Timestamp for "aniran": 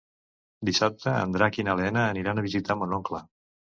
2.09-2.41